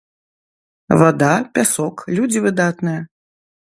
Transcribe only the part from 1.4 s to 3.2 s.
пясок, людзі выдатныя.